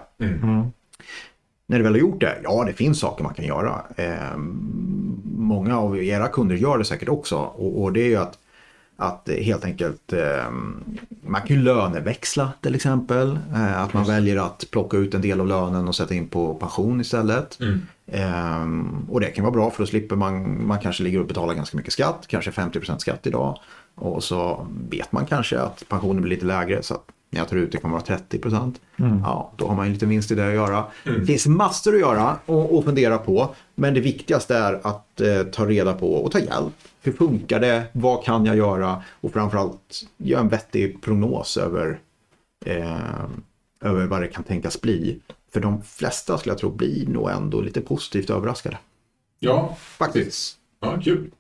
[1.67, 3.83] När du väl har gjort det, ja det finns saker man kan göra.
[3.97, 4.37] Eh,
[5.37, 7.37] många av era kunder gör det säkert också.
[7.37, 8.39] Och, och det är ju att,
[8.97, 10.51] att helt enkelt eh,
[11.23, 13.39] man kan ju löneväxla till exempel.
[13.55, 16.55] Eh, att man väljer att plocka ut en del av lönen och sätta in på
[16.55, 17.59] pension istället.
[18.07, 18.67] Eh,
[19.09, 21.77] och det kan vara bra för då slipper man, man kanske ligger och betalar ganska
[21.77, 23.59] mycket skatt, kanske 50% skatt idag.
[23.95, 27.05] Och så vet man kanske att pensionen blir lite lägre så att
[27.35, 28.81] när jag tar ut det kommer vara 30 procent.
[29.23, 30.85] Ja, då har man ju lite vinst i det att göra.
[31.05, 33.55] Det finns massor att göra och, och fundera på.
[33.75, 36.75] Men det viktigaste är att eh, ta reda på och ta hjälp.
[37.03, 37.83] Hur funkar det?
[37.93, 39.03] Vad kan jag göra?
[39.21, 41.99] Och framförallt göra en vettig prognos över,
[42.67, 43.25] eh,
[43.81, 45.21] över vad det kan tänkas bli.
[45.53, 48.79] För de flesta skulle jag tro blir nog ändå lite positivt överraskade.
[49.39, 50.57] Ja, Faktiskt.
[50.81, 51.31] Ja, kul.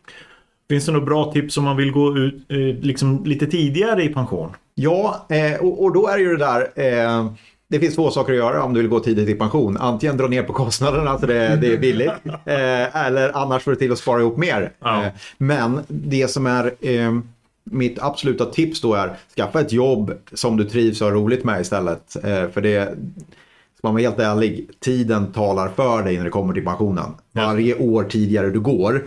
[0.68, 4.08] Finns det några bra tips om man vill gå ut eh, liksom lite tidigare i
[4.08, 4.50] pension?
[4.74, 6.70] Ja, eh, och, och då är det ju det där.
[6.74, 7.32] Eh,
[7.68, 9.76] det finns två saker att göra om du vill gå tidigt i pension.
[9.76, 12.12] Antingen dra ner på kostnaderna så det, det är billigt.
[12.44, 14.72] Eh, eller annars får du till att spara ihop mer.
[14.78, 15.04] Ja.
[15.38, 16.74] Men det som är
[17.64, 21.60] mitt absoluta tips då är skaffa ett jobb som du trivs och har roligt med
[21.60, 22.16] istället.
[22.52, 22.94] För det,
[23.78, 27.14] ska man vara helt ärlig, tiden talar för dig när det kommer till pensionen.
[27.32, 29.02] Varje år tidigare du går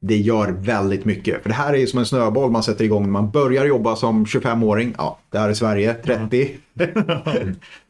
[0.00, 1.42] det gör väldigt mycket.
[1.42, 3.96] För det här är ju som en snöboll man sätter igång när man börjar jobba
[3.96, 4.94] som 25-åring.
[4.98, 6.56] Ja, det här är Sverige, 30.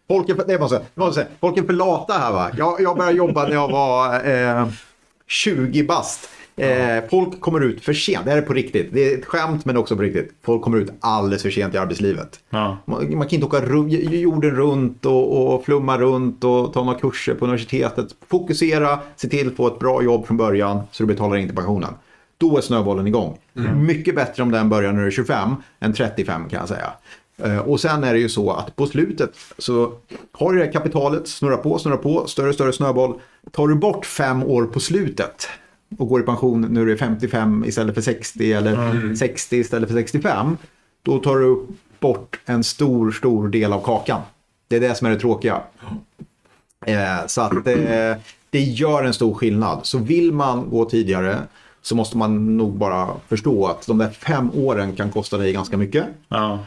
[0.09, 2.51] folk, är för, det måste, det måste folk är för lata här va.
[2.57, 4.29] Jag, jag började jobba när jag var
[4.61, 4.69] eh,
[5.27, 6.29] 20 bast.
[6.57, 8.89] Eh, folk kommer ut för sent, det här är på riktigt.
[8.93, 10.33] Det är ett skämt men också på riktigt.
[10.43, 12.41] Folk kommer ut alldeles för sent i arbetslivet.
[12.51, 12.79] Ja.
[12.85, 13.67] Man, man kan inte åka
[14.11, 18.07] jorden runt och, och flumma runt och ta några kurser på universitetet.
[18.29, 21.57] Fokusera, se till att få ett bra jobb från början så du betalar in till
[21.57, 21.95] pensionen.
[22.39, 23.39] Då är snöbollen igång.
[23.77, 26.93] Mycket bättre om den börjar när du är 25 än 35 kan jag säga.
[27.43, 29.93] Eh, Och sen är det ju så att på slutet så
[30.33, 33.21] har du det här kapitalet, snurra på, snurra på, större, större snöboll.
[33.53, 35.49] Tar du bort fem år på slutet
[35.99, 39.97] och går i pension när du är 55 istället för 60 eller 60 istället för
[39.97, 40.57] 65.
[41.03, 41.67] Då tar du
[42.01, 44.21] bort en stor, stor del av kakan.
[44.69, 45.63] Det är det som är det tråkiga.
[46.87, 48.15] Eh, så att eh,
[48.51, 49.81] det gör en stor skillnad.
[49.83, 51.39] Så vill man gå tidigare
[51.83, 55.77] så måste man nog bara förstå att de där fem åren kan kosta dig ganska
[55.77, 56.05] mycket.
[56.29, 56.59] Ja.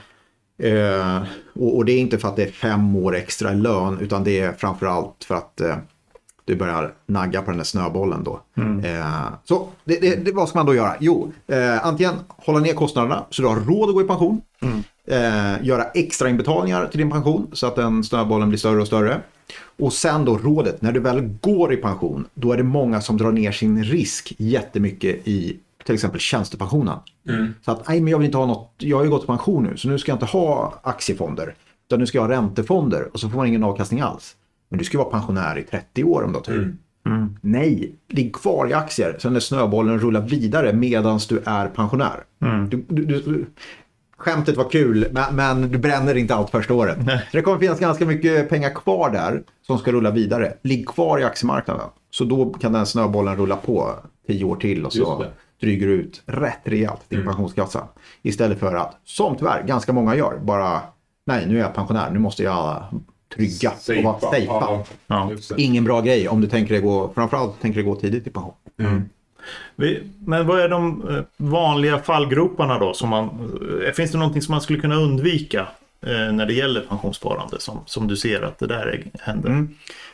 [0.58, 4.00] Eh, och, och det är inte för att det är fem år extra i lön
[4.02, 5.76] utan det är framförallt för att eh,
[6.46, 8.42] du börjar nagga på den där snöbollen då.
[8.84, 10.96] Eh, så det, det, det, vad ska man då göra?
[11.00, 14.42] Jo, eh, antingen hålla ner kostnaderna så du har råd att gå i pension.
[15.08, 19.22] Eh, göra extra inbetalningar till din pension så att den snöbollen blir större och större.
[19.80, 23.18] Och sen då rådet, när du väl går i pension, då är det många som
[23.18, 26.98] drar ner sin risk jättemycket i till exempel tjänstepensionen.
[27.66, 29.64] Så att, nej men jag vill inte ha något, jag har ju gått i pension
[29.64, 31.56] nu, så nu ska jag inte ha aktiefonder.
[31.88, 34.36] Utan nu ska jag ha räntefonder och så får man ingen avkastning alls.
[34.70, 36.76] Men du ska vara pensionär i 30 år om du har tur.
[37.42, 42.24] Nej, ligg kvar i aktier så när snöbollen rullar vidare medan du är pensionär.
[42.70, 43.46] Du, du, du,
[44.18, 46.98] skämtet var kul, men, men du bränner inte allt första året.
[47.32, 50.54] Så det kommer finnas ganska mycket pengar kvar där som ska rulla vidare.
[50.62, 51.90] Ligg kvar i aktiemarknaden.
[52.10, 53.96] Så då kan den snöbollen rulla på
[54.28, 55.26] 10 år till och så
[55.62, 57.88] dryger du ut rätt rejält din pensionskassa.
[58.22, 60.82] Istället för att, som tyvärr ganska många gör, bara
[61.26, 62.84] nej nu är jag pensionär, nu måste jag
[63.36, 64.84] trygga och vara safea.
[65.08, 65.32] Ja.
[65.58, 68.54] Ingen bra grej om du tänker dig gå, framförallt tänker dig gå tidigt i pension.
[69.76, 72.94] Vi- Men vad är de eh, vanliga fallgroparna då?
[72.94, 73.26] Som man,
[73.88, 75.68] eh, finns det någonting som man skulle kunna undvika
[76.06, 79.68] eh, när det gäller pensionssparande som, som du ser att det där är- händer?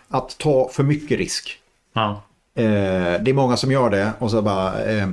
[0.07, 1.57] Att ta för mycket risk.
[1.93, 2.21] Ja.
[2.55, 2.63] Eh,
[3.21, 5.07] det är många som gör det och så bara eh,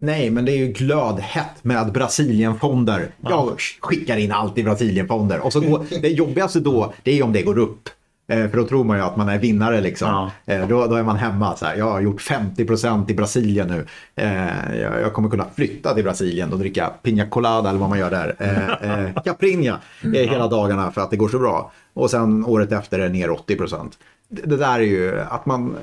[0.00, 3.08] Nej, men det är ju glödhett med Brasilienfonder.
[3.20, 5.40] Jag skickar in allt i Brasilienfonder.
[5.40, 7.88] Och så går, det jobbigaste då, det är om det går upp.
[8.30, 10.08] Eh, För då tror man ju att man är vinnare liksom.
[10.08, 10.54] Ja.
[10.54, 11.56] Eh, Då, då är man hemma.
[11.56, 13.86] Så här, jag har gjort 50% i Brasilien nu.
[14.16, 18.10] Eh, Jag, kommer kunna flytta till Brasilien och dricka piña colada eller vad man gör
[18.10, 19.12] där.
[19.24, 21.72] Caprinha eh, hela dagarna för att det går så bra.
[21.94, 23.92] Och sen året efter är det ner 80%.
[24.28, 25.76] Det, det där är ju att man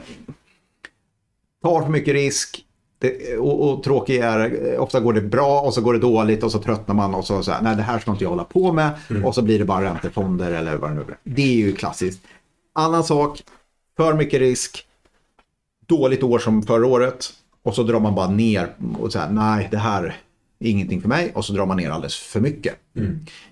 [1.64, 2.65] tar för mycket risk.
[3.06, 6.52] Det, och, och tråkigt är, ofta går det bra och så går det dåligt och
[6.52, 8.74] så tröttnar man och så, så här, nej det här ska inte jag hålla på
[8.74, 8.90] med.
[9.26, 11.18] Och så blir det bara räntefonder eller vad det nu blir.
[11.24, 12.22] Det är ju klassiskt.
[12.74, 13.44] Annan sak,
[13.98, 14.86] för mycket risk,
[15.88, 17.30] dåligt år som förra året
[17.64, 20.04] och så drar man bara ner och säger nej det här
[20.60, 22.76] är ingenting för mig och så drar man ner alldeles för mycket.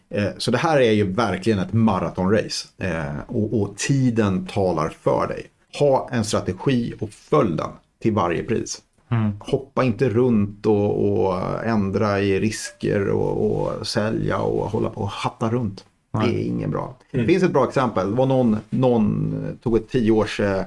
[0.10, 5.28] Eh, Så det här är ju verkligen ett maratonrace eh, och, och tiden talar för
[5.28, 5.46] dig.
[5.80, 7.70] Ha en strategi och följ den
[8.02, 8.82] till varje pris.
[9.40, 15.10] Hoppa inte runt och, och ändra i risker och, och sälja och hålla på och
[15.10, 15.86] hatta runt.
[16.22, 16.98] Det är ingen bra.
[17.12, 18.10] Det finns ett bra exempel.
[18.10, 20.60] Det var någon, någon tog ett tio års eh,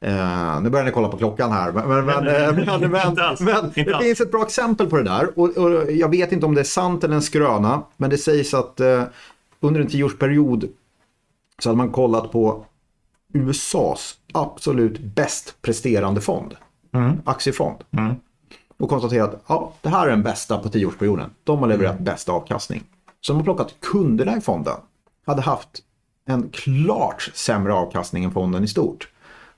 [0.00, 1.72] eh, nu börjar ni kolla på klockan här.
[1.72, 2.90] Men, men, men, eh, men, men,
[3.40, 5.38] men Inte det finns ett bra exempel på det där.
[5.38, 7.82] Och, och jag vet inte om det är sant eller en skröna.
[7.96, 9.02] Men det sägs att eh,
[9.60, 10.68] under en tioårsperiod
[11.62, 12.64] så hade man kollat på
[13.32, 16.54] USAs absolut bäst presterande fond.
[17.24, 17.76] Aktiefond.
[18.78, 21.30] Och konstaterat att ja, det här är den bästa på tioårsperioden.
[21.44, 22.82] De har levererat bäst avkastning.
[23.20, 24.76] Så de har plockat kunderna i fonden.
[25.26, 25.68] Hade haft
[26.26, 29.08] en klart sämre avkastning än fonden i stort.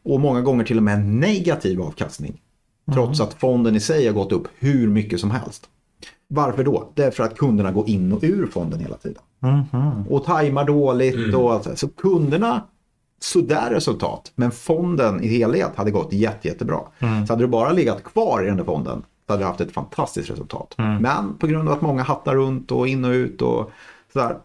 [0.03, 2.41] Och många gånger till och med en negativ avkastning.
[2.93, 5.69] Trots att fonden i sig har gått upp hur mycket som helst.
[6.29, 6.89] Varför då?
[6.95, 9.23] Det är för att kunderna går in och ur fonden hela tiden.
[10.09, 11.35] Och tajmar dåligt.
[11.35, 11.79] Och allt.
[11.79, 12.63] Så kunderna,
[13.23, 14.33] sådär resultat.
[14.35, 16.81] Men fonden i helhet hade gått jätte, jättebra.
[16.99, 19.73] Så hade du bara legat kvar i den där fonden så hade du haft ett
[19.73, 20.75] fantastiskt resultat.
[20.77, 23.71] Men på grund av att många hattar runt och in och ut och
[24.13, 24.37] sådär.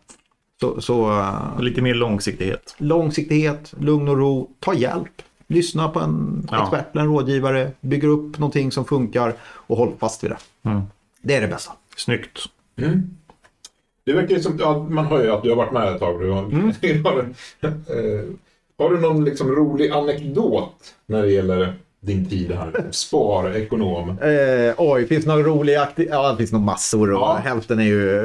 [0.59, 2.75] Så, så eh, Lite mer långsiktighet.
[2.77, 5.21] långsiktighet, lugn och ro, ta hjälp.
[5.47, 6.61] Lyssna på en Ja.
[6.63, 10.37] expert eller en rådgivare, bygger upp någonting som funkar och håll fast vid det.
[10.69, 10.81] Mm.
[11.21, 11.71] Det är det bästa.
[11.97, 12.39] Snyggt.
[14.05, 16.21] Det verkar som, ja, man hör ju att du har varit med ett tag.
[16.81, 17.19] Du har,
[17.61, 18.23] eh,
[18.77, 22.71] har du någon liksom rolig anekdot när det gäller din tid här?
[22.91, 24.09] Spar, ekonom.
[24.09, 26.07] Eh, oj, finns det någon rolig aktiv...
[26.11, 27.11] Ja, det finns nog massor.
[27.11, 27.39] Ja.
[27.43, 28.19] Hälften är ju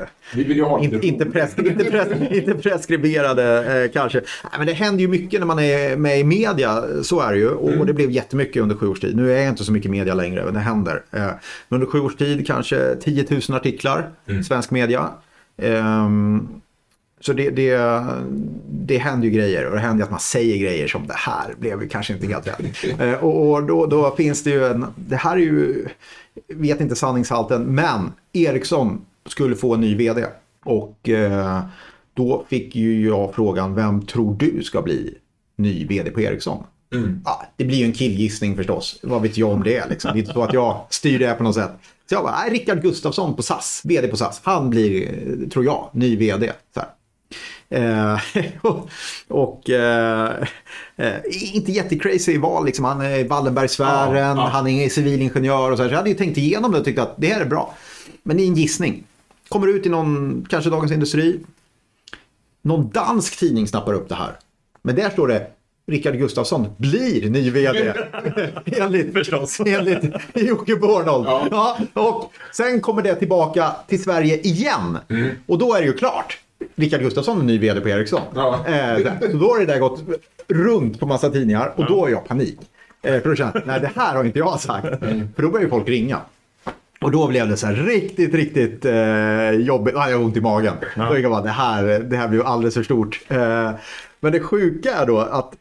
[0.00, 4.18] eh, Vi vill ju ha inte, inte, pres, inte, pres, inte preskriberade eh, kanske.
[4.18, 6.82] Nej, men det händer ju mycket när man är med i media.
[7.02, 7.50] Så är det ju.
[7.50, 9.16] Och, och det blev jättemycket under sju års tid.
[9.16, 11.02] Nu är jag inte så mycket media längre, men det händer.
[11.10, 11.36] Eh, men
[11.68, 14.10] under sju års tid kanske 10 000 artiklar.
[14.46, 15.10] Svensk media.
[15.56, 16.48] Ehm,
[17.26, 18.04] så det, det,
[18.70, 21.82] det händer ju grejer och det händer att man säger grejer som det här blev
[21.82, 22.60] ju kanske inte helt rätt.
[23.00, 25.86] Eh, och och då, då finns det ju en, det här är ju,
[26.48, 30.24] vet inte sanningshalten, men Ericsson skulle få en ny vd.
[30.64, 31.60] Och eh,
[32.14, 35.14] då fick ju jag frågan, vem tror du ska bli
[35.56, 36.64] ny vd på Ericsson?
[37.24, 39.00] Ja, det blir ju en killgissning förstås.
[39.02, 39.88] Vad vet jag om det?
[39.88, 40.12] Liksom.
[40.12, 41.70] Det är inte så att jag styr det här på något sätt.
[42.08, 44.40] Så jag bara, nej, Rickard Gustafsson på SAS, vd på SAS.
[44.44, 46.52] Han blir, eh, tror jag, ny vd.
[46.74, 46.88] Så här.
[47.74, 48.18] Eh,
[48.62, 48.88] och
[49.28, 50.30] och eh,
[50.96, 51.14] eh,
[51.54, 52.84] inte jättecrazy val, liksom.
[52.84, 54.48] han är i Wallenbergsfären, Ja, ja.
[54.52, 55.88] han är civilingenjör och så, här.
[55.90, 57.74] så jag hade ju tänkt igenom det och tyckte att det här är bra.
[58.22, 59.04] Men det är en gissning.
[59.48, 61.40] Kommer ut i någon, kanske Dagens Industri,
[62.62, 64.38] någon dansk tidning snappar upp det här.
[64.82, 65.46] Men där står det
[65.86, 67.94] Rickard Gustafsson blir ny vd.
[68.66, 69.60] enligt, Förstås.
[69.66, 71.26] enligt Jocke Bornold.
[71.26, 71.48] Ja.
[71.50, 74.98] Ja, och sen kommer det tillbaka till Sverige igen.
[75.46, 76.38] Och då är det ju klart.
[76.74, 78.20] Rickard Gustafsson är ny vd på Ericsson.
[78.34, 78.66] Ja.
[78.66, 78.96] Eh,
[79.30, 80.04] så då har det där gått
[80.48, 82.58] runt på massa tidningar och då är jag panik.
[83.02, 84.88] Eh, för då känner jag, nej det här har inte jag sagt.
[85.36, 86.20] För då börjar ju folk ringa.
[87.00, 89.96] Och då blev det så här riktigt, riktigt eh, jobbigt.
[89.96, 90.74] Ah, jag har ont i magen.
[90.96, 93.20] Då gick jag bara, det här, det här blev alldeles för stort.
[93.28, 93.70] Eh,
[94.20, 95.54] men det sjuka är då att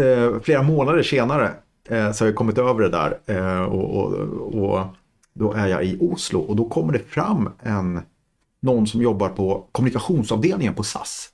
[0.00, 1.50] eh, flera månader senare
[1.88, 3.18] eh, så har jag kommit över det där.
[3.26, 4.12] Eh, och, och,
[4.54, 4.86] och
[5.32, 8.00] då är jag i Oslo och då kommer det fram en,
[8.60, 11.30] någon som jobbar på kommunikationsavdelningen på SAS.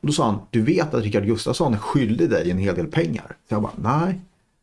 [0.00, 2.86] Och då sa han, du vet att Rickard Gustafsson är skyldig dig en hel del
[2.86, 3.36] pengar.
[3.48, 4.20] Så jag bara, nej,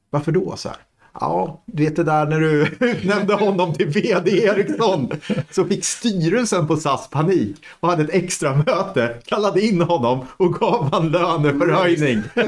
[0.10, 0.54] varför då?
[0.58, 0.78] Så här.
[1.20, 5.10] Ja, du vet det där när du utnämnde honom till vd i Ericsson.
[5.52, 10.54] Så fick styrelsen på SAS panik och hade ett extra möte, kallade in honom och
[10.54, 12.22] gav han löneförhöjning.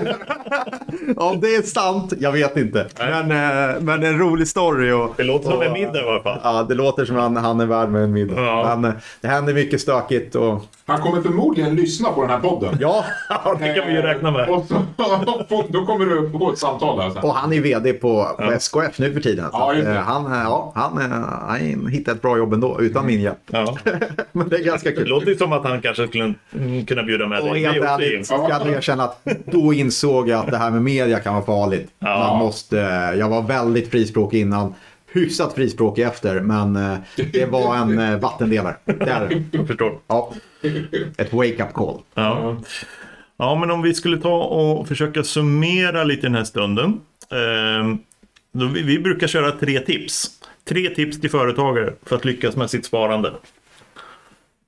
[1.17, 2.87] Om det är sant, jag vet inte.
[2.99, 4.91] Men, eh, men en rolig story.
[4.91, 6.39] Och, Det låter som och- en middag i alla fall.
[6.43, 8.41] Ja, det låter som han, han är värd med en middag.
[8.41, 8.75] Ja.
[8.77, 12.77] Men eh, det händer mycket stökigt och Han kommer förmodligen lyssna på den här podden.
[12.81, 13.05] Ja,
[13.59, 14.49] det kan vi ju räkna med.
[14.49, 14.75] Och så,
[15.69, 17.23] då kommer du få ett samtal där sen.
[17.23, 19.45] och han är vd på, på SKF nu för tiden.
[19.53, 19.91] Ja, det.
[19.91, 21.07] eh, han, eh, ja, han, eh,
[21.47, 23.37] han hittar ett bra jobb ändå utan min hjälp.
[23.51, 23.77] Ja.
[24.31, 25.07] Men det är ganska Det kul.
[25.07, 26.33] låter ju som att han kanske skulle
[26.87, 27.63] kunna bjuda med Och dig.
[27.65, 31.19] helt Det ärligt ska jag erkänna att då insåg jag att det här med media
[31.19, 31.89] kan vara farligt.
[31.99, 32.75] Man måste,
[33.19, 34.73] jag var väldigt frispråkig innan,
[35.11, 36.97] hyfsat frispråkig efter, men eh,
[37.31, 38.75] det var en eh, vattendelare.
[38.85, 39.99] Där, Jag förstår.
[40.07, 40.33] ja,
[41.17, 42.01] ett wake-up call.
[42.13, 42.57] Ja.
[43.37, 47.01] ja, men om vi skulle ta och försöka summera lite den här stunden.
[47.31, 47.95] Eh,
[48.73, 50.31] vi, brukar köra tre tips.
[50.65, 53.33] Tre tips till företagare för att lyckas med sitt sparande.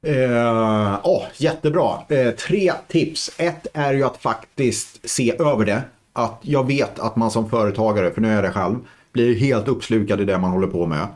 [0.07, 1.97] Eh, åh, jättebra.
[2.09, 3.31] Eh, tre tips.
[3.37, 5.81] Ett är ju att faktiskt se över det.
[6.13, 8.75] Att jag vet att man som företagare, för nu är jag det själv,
[9.13, 11.07] blir helt uppslukad i det man håller på med.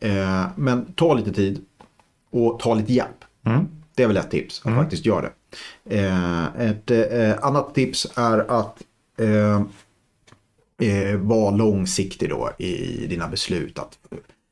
[0.00, 1.64] Eh, men ta lite tid
[2.30, 3.24] och ta lite hjälp.
[3.94, 5.32] Det är väl ett tips, att faktiskt göra det.
[5.98, 8.82] Eh, ett eh, annat tips är att
[9.18, 9.62] eh,
[10.88, 13.78] eh, vara långsiktig då i dina beslut.
[13.78, 13.98] Att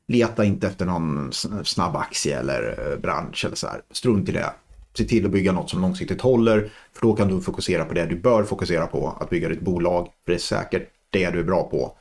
[0.09, 3.81] leta inte efter någon sn- snabb aktie eller eh, bransch eller så här.
[3.91, 4.53] Strunt i det.
[4.95, 6.71] Se till att bygga något som långsiktigt håller.
[6.93, 9.17] För då kan du fokusera på det du bör fokusera på.
[9.21, 10.09] Att bygga ditt bolag.
[10.25, 11.97] För det är säkert det du är bra på.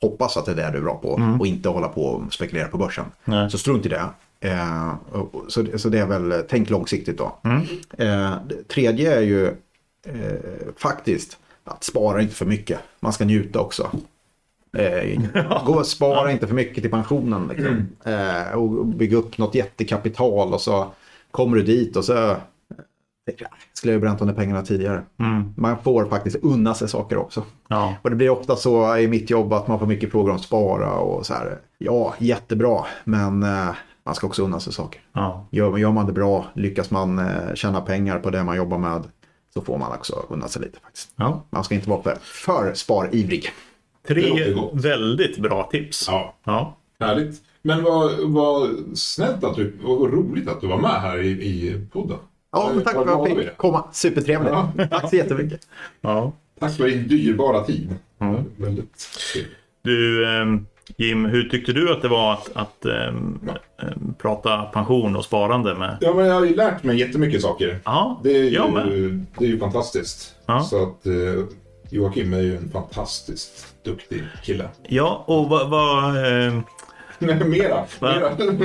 [0.00, 1.08] Hoppas att det är det du är bra på.
[1.40, 3.04] Och inte hålla på och spekulera på börsen.
[3.24, 3.50] Nej.
[3.50, 4.04] Så strunt i det.
[4.40, 4.94] Eh,
[5.48, 7.36] så, så det är väl, tänk långsiktigt då.
[7.98, 9.46] Eh, det tredje är ju
[10.06, 12.78] eh, faktiskt att spara inte för mycket.
[13.00, 13.90] Man ska njuta också.
[14.76, 15.20] Eh,
[15.66, 17.48] gå och spara inte för mycket till pensionen.
[17.48, 17.88] Liksom.
[18.04, 20.86] Eh, och bygga upp något jättekapital och så
[21.30, 22.36] kommer du dit och så
[23.26, 25.02] eh, skulle jag ju bränt de där pengarna tidigare.
[25.56, 27.42] Man får faktiskt unna sig saker också.
[27.68, 27.94] Ja.
[28.02, 30.92] Och det blir ofta så i mitt jobb att man får mycket frågor om spara
[30.92, 31.58] och så här.
[31.78, 33.68] Ja, jättebra, men eh,
[34.04, 35.00] man ska också unna sig saker.
[35.12, 35.46] Ja.
[35.50, 39.02] Gör, gör man det bra, lyckas man eh, tjäna pengar på det man jobbar med,
[39.54, 41.12] så får man också unna sig lite faktiskt.
[41.16, 41.44] ja.
[41.50, 43.50] Man ska inte vara för, för sparivrig.
[44.08, 46.04] Tre väldigt bra tips.
[46.08, 46.76] Ja, Ja.
[47.00, 47.42] härligt.
[47.62, 51.86] Men vad, vad snällt att du, och roligt att du var med här i, i
[51.92, 52.18] podden.
[52.56, 53.84] Ja, men tack för att jag fick komma.
[53.92, 54.52] Supertrevligt.
[54.52, 54.72] Ja.
[54.90, 55.60] Tack så jättemycket.
[56.00, 56.32] ja.
[56.60, 57.94] Tack för din dyrbara tid.
[58.56, 59.44] Väldigt kul.
[59.82, 60.66] Du, ehm,
[60.96, 63.40] Jim, hur tyckte du att det var att, att ehm,
[63.82, 65.96] ehm, prata pension och sparande med?
[66.00, 67.78] Ja, men jag har ju lärt mig jättemycket saker.
[67.84, 68.86] Ja, Det är ju, med.
[69.38, 70.34] det är ju fantastiskt.
[70.46, 70.60] Ja.
[70.62, 71.12] Så att eh,
[71.90, 74.68] Joakim är ju en fantastiskt duktig kille.
[74.82, 76.62] Ja, och vad vad, ehm,
[77.18, 77.84] Nej, mera.
[78.00, 78.14] Va?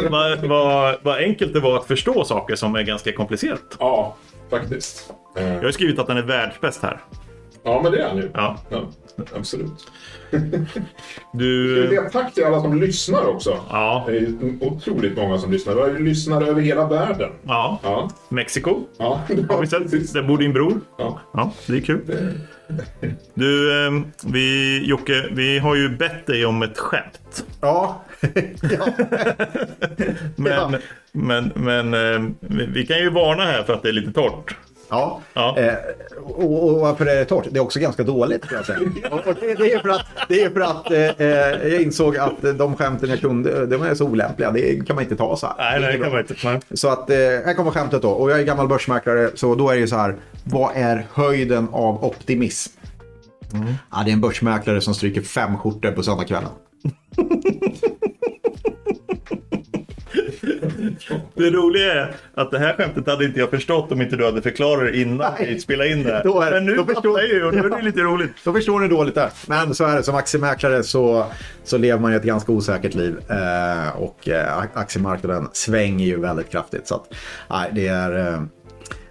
[0.09, 3.75] vad, vad, vad enkelt det var att förstå saker som är ganska komplicerat.
[3.79, 4.15] Ja,
[4.49, 5.13] faktiskt.
[5.37, 7.01] Eh, Jag har skrivit att han är världsbäst här.
[7.63, 8.29] Ja, men det är han ju.
[8.33, 8.57] Ja.
[8.69, 8.81] Ja,
[9.35, 9.87] absolut.
[11.33, 11.87] Du...
[11.89, 13.57] Säga tack till alla som lyssnar också.
[13.69, 15.75] Ja, Det är ju otroligt många som lyssnar.
[15.75, 17.29] Det är lyssnare över hela världen.
[17.45, 17.79] ja.
[17.83, 19.21] Ja, Mexiko ja.
[19.49, 20.13] har vi sett.
[20.13, 20.79] Där bor din bror.
[20.97, 21.19] Ja.
[21.33, 22.01] Ja, det är kul.
[23.33, 27.45] Du, ehm, vi, Jocke, vi har ju bett dig om ett skämt.
[27.61, 28.01] Ja.
[30.35, 30.77] Men,
[31.11, 32.35] men, men ehm,
[32.73, 34.55] vi kan ju varna här för att det är lite torrt.
[34.89, 35.57] Ja, Ja.
[35.57, 35.73] Eh,
[36.23, 37.45] och, och varför är det torrt?
[37.51, 38.47] Det är också ganska dåligt.
[38.47, 38.79] Kan jag säga.
[39.11, 42.43] Och, det, det är för att, det är för att eh, eh, jag insåg att
[42.43, 44.51] eh, de skämten jag kunde, de är så olämpliga.
[44.51, 45.55] Det kan man inte ta så här.
[45.57, 46.35] Nej, nej, det kan man inte.
[46.43, 46.59] Nej.
[46.73, 48.09] Så att eh, här kommer skämtet då.
[48.09, 50.15] Och jag är gammal börsmäklare så då är det ju så här.
[50.43, 52.71] Vad är höjden av optimism?
[53.91, 56.49] Ja, det är en börsmäklare som stryker fem skjortor på söndagskvällen.
[61.35, 64.41] Det roliga är att det här skämtet hade inte jag förstått om inte du hade
[64.41, 65.53] förklarat det innan Nej.
[65.53, 66.21] vi spelade in det.
[66.23, 68.31] Då är- Men nu då förstår- jag ju och då är det lite roligt.
[68.43, 69.29] Då förstår ni dåligt där.
[69.47, 71.25] Men så är det, som aktiemäklare så,
[71.63, 73.15] så lever man ju ett ganska osäkert liv.
[73.29, 76.87] Eh, och eh, aktiemarknaden svänger ju väldigt kraftigt.
[76.87, 77.13] Så att,
[77.49, 78.33] nej, det är...
[78.33, 78.41] Eh,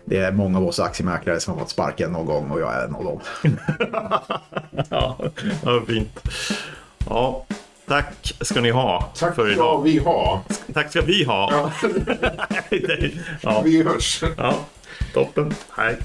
[0.05, 2.85] det är många av oss aktiemäklare som har fått sparken någon gång och jag är
[2.87, 3.21] en av dem.
[4.91, 5.19] Ja,
[5.65, 6.21] ja fint.
[7.09, 7.47] Ja,
[7.91, 9.83] tack ska ni ha Tack för ska idag.
[9.83, 10.43] vi ha.
[10.75, 11.51] Tack ska vi ha.
[11.53, 11.73] Ja,
[13.43, 14.23] ja, vi hörs.
[14.37, 14.55] ja,
[15.15, 15.55] toppen.
[15.77, 15.97] Hej.